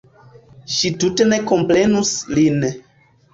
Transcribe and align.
Ŝi 0.75 0.89
tute 1.03 1.27
ne 1.33 1.39
komprenus 1.51 2.15
lin. 2.39 2.67